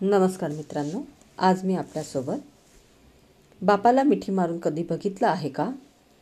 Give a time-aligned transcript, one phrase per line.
[0.00, 1.00] नमस्कार मित्रांनो
[1.38, 2.36] आज मी आपल्यासोबत
[3.62, 5.70] बापाला मिठी मारून कधी बघितलं आहे का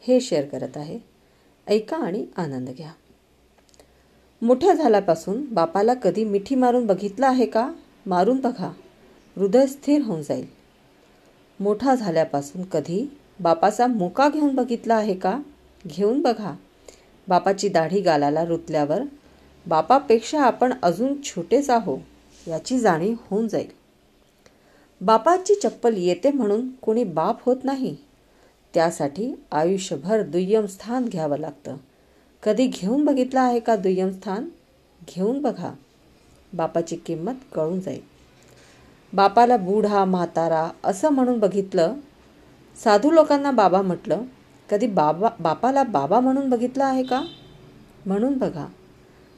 [0.00, 0.98] हे शेअर करत आहे.
[1.68, 2.90] ऐका आणि आनंद घ्या.
[4.42, 7.72] मोठ्या झाल्यापासून बापाला कधी मिठी मारून बघितलं आहे का?
[8.06, 8.72] मारून बघा.
[9.36, 10.46] हृदय स्थिर होऊन जाईल.
[11.60, 15.40] मोठा झाल्यापासून कधी बापाचा मुका घेऊन बघितला आहे का?
[15.86, 16.54] घेऊन बघा.
[17.28, 19.02] बापाची दाढी गालाला रुतल्यावर
[19.66, 21.98] बापापेक्षा आपण अजून छोटेच आहो
[22.48, 23.68] याची जाणीव होऊन जाईल.
[25.00, 27.96] बापाची चप्पल येते म्हणून कोणी बाप होत नाही.
[28.74, 31.76] त्यासाठी आयुष्यभर दुय्यम स्थान घ्यावं लागतं.
[32.42, 34.48] कधी घेऊन बघितलं आहे का दुय्यम स्थान?
[35.14, 35.72] घेऊन बघा.
[36.52, 38.00] बापाची किंमत कळून जाईल.
[39.12, 41.94] बापाला बूढा म्हातारा असं म्हणून बघितलं
[42.84, 44.22] साधू लोकांना बाबा म्हटलं
[44.70, 47.22] कधी बाबा बापाला बाबा म्हणून बघितलं आहे का?
[48.06, 48.66] म्हणून बघा.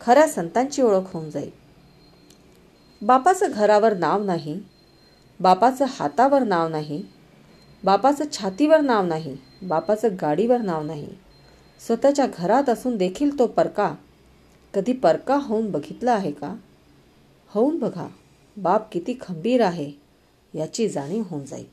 [0.01, 1.64] खऱ्या संतांची ओळख होऊन जाईल.
[3.07, 4.61] बापाचं घरावर नाव नाही
[5.41, 7.03] बापाचं हातावर नाव नाही
[7.85, 11.09] बापाचं छातीवर नाव नाही बापाचं गाडीवर नाव नाही.
[11.87, 13.95] स्वतःच्या घरात असून देखील तो परका
[14.75, 16.55] कधी परका होऊन बघितला आहे का?
[17.49, 18.09] होऊन बघा
[18.57, 19.93] बाप किती खंबीर आहे
[20.55, 21.67] याची जाणीव होऊन जाईल.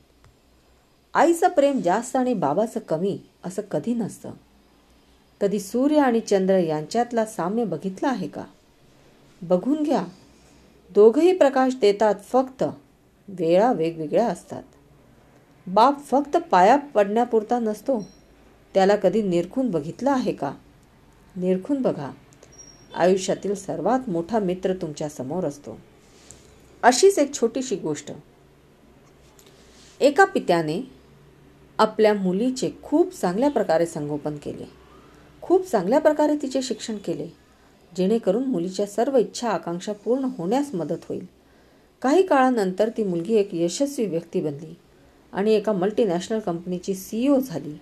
[1.14, 4.32] आईचं प्रेम जास्त आणि बाबाचं कमी असं कधी नसतं.
[5.42, 8.44] कधी सूर्य आणि चंद्र यांच्यातला साम्य बघितला आहे का?
[9.42, 10.04] बघून घ्या
[10.94, 12.64] दोघही प्रकाश देतात फक्त.
[13.28, 14.64] वेळा वेगवेगळ्या असतात.
[15.68, 18.08] बाप फक्त पाया पडण्यापुरता नसतो.
[18.74, 20.54] त्याला कधी निरखून बघितलं आहे का?
[21.36, 22.12] निरखून बघा.
[22.96, 25.80] आयुष्यातील सर्वात मोठा मित्र तुमच्यासमोर असतो.
[26.84, 28.12] अशीच एक छोटीशी गोष्ट.
[30.00, 30.92] एका पित्याने
[31.78, 34.66] आपल्या मुलीचे खूप चांगल्या प्रकारे संगोपन केले.
[35.42, 37.41] खूप चांगल्या प्रकारे तिचे शिक्षण केले.
[37.98, 41.26] जेणेकरून मुलीच्या सर्व इच्छा आकांक्षा पूर्ण होण्यास मदत होईल.
[42.02, 44.74] काही काळानंतर ती मुलगी एक यशस्वी व्यक्ती बनली
[45.34, 47.74] आणि एका मल्टीनॅशनल कंपनीची सीईओ झाली.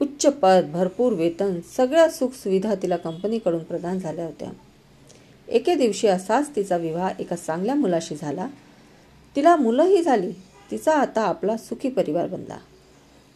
[0.00, 4.50] उच्च पद भरपूर वेतन सगळ्या सुखसुविधा तिला कंपनीकडून प्रदान झाल्या होत्या.
[5.48, 8.48] एके दिवशी असाच तिचा विवाह एका चांगल्या मुलाशी झाला.
[9.36, 10.32] तिला मुलंही झाली.
[10.70, 12.56] तिचा आता आपला सुखी परिवार बनला.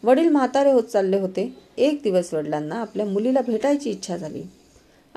[0.03, 1.55] वडील म्हातारे होत चालले होते.
[1.77, 4.43] एक दिवस वडिलांना आपल्या मुलीला भेटायची इच्छा झाली.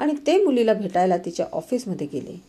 [0.03, 2.43] आणि ते मुलीला भेटायला तिच्या ऑफिसमध्ये गेले.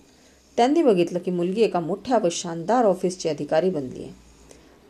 [0.57, 4.11] त्यांनी बघितलं की मुलगी एका मोठ्या व शानदार ऑफिसची अधिकारी बनली आहे.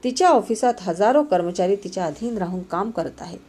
[0.04, 3.40] तिच्या ऑफिसात हजारो कर्मचारी तिच्या अधीन राहून काम करत आहेत.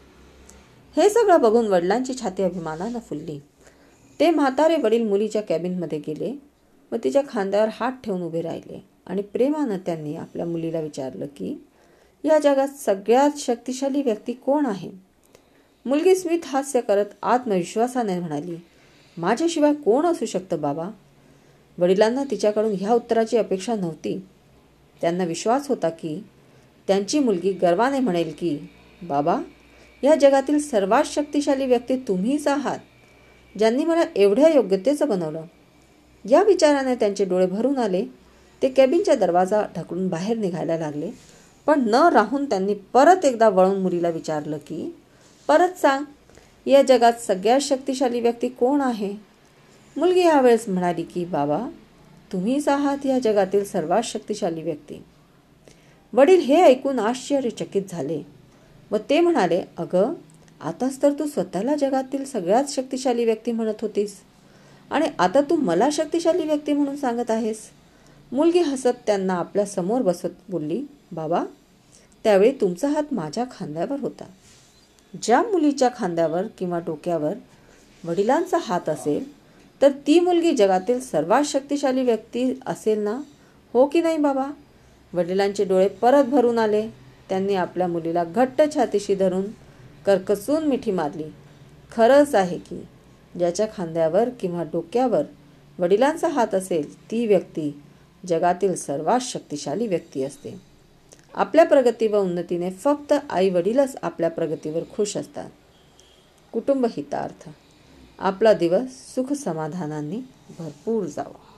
[0.96, 3.38] हे सगळं बघून वडिलांची छाती अभिमानानं फुलली.
[4.20, 6.32] ते म्हातारे वडील मुलीच्या कॅबिनमध्ये गेले
[6.92, 11.64] व तिच्या खांद्यावर हात ठेवून उभे राहिले आणि प्रेमानं त्यांनी आपल्या मुलीला विचारलं की
[12.24, 14.90] या जगात सगळ्यात शक्तिशाली व्यक्ती कोण आहे?
[15.86, 18.56] मुलगी स्मित हास्य करत आत्मविश्वासाने म्हणाली
[19.18, 20.90] माझ्याशिवाय कोण असू शकतं बाबा?
[21.78, 24.26] वडिलांना तिच्याकडून ह्या उत्तराची अपेक्षा नव्हती.
[25.00, 26.24] त्यांना विश्वास होता की
[26.86, 28.58] त्यांची मुलगी गर्वाने म्हणेल की
[29.02, 29.40] बाबा
[30.02, 32.78] या जगातील सर्वात शक्तिशाली व्यक्ती तुम्हीच आहात
[33.58, 35.42] ज्यांनी मला एवढ्या योग्यतेचं बनवलं.
[36.28, 38.04] या विचाराने त्यांचे डोळे भरून आले.
[38.62, 41.10] ते कॅबिनच्या दरवाजा ढकलून बाहेर निघायला लागले.
[41.66, 44.94] पण न राहून त्यांनी परत एकदा वळून मुलीला विचारलं की
[45.48, 46.04] परत सांग
[46.66, 49.12] या जगात सगळ्यात शक्तिशाली व्यक्ती कोण आहे?
[49.96, 51.58] मुलगी यावेळेस म्हणाली की बाबा
[52.32, 55.02] तुम्हीच आहात या जगातील सर्वात शक्तिशाली व्यक्ती.
[56.12, 58.22] वडील हे ऐकून आश्चर्यचकित झाले
[58.90, 60.12] व ते म्हणाले अगं
[60.60, 64.16] आताच तर तू स्वतःला जगातील सगळ्यात शक्तिशाली व्यक्ती म्हणत होतीस
[64.90, 67.58] आणि आता तू मला शक्तिशाली व्यक्ती म्हणून सांगत आहेस.
[68.32, 70.80] मुलगी हसत त्यांना आपल्यासमोर बसत बोलली
[71.12, 71.44] बाबा
[72.24, 74.24] त्यावेळी तुमचा हात माझ्या खांद्यावर होता.
[75.22, 77.32] ज्या मुलीच्या खांद्यावर किंवा डोक्यावर
[78.04, 79.24] वडिलांचा हात असेल
[79.82, 83.20] तर ती मुलगी जगातील सर्वात शक्तिशाली व्यक्ती असेल ना?
[83.74, 84.46] हो की नाही बाबा?
[85.12, 86.88] वडिलांचे डोळे परत भरून आले.
[87.28, 89.44] त्यांनी आपल्या मुलीला घट्ट छातीशी धरून
[90.06, 91.24] करकसून मिठी मारली.
[91.92, 92.82] खरंच आहे की
[93.38, 95.22] ज्याच्या खांद्यावर किंवा डोक्यावर
[95.78, 97.70] वडिलांचा हात असेल ती व्यक्ती
[98.28, 100.73] जगातील सर्वात शक्तिशाली व्यक्ती असते.
[101.34, 105.50] आपल्या प्रगती व उन्नतीने फक्त आई वडीलच आपल्या प्रगतीवर खुश असतात.
[106.52, 107.48] कुटुंब हितार्थ.
[108.18, 110.20] आपला दिवस सुख समाधानांनी
[110.58, 111.53] भरपूर जावा.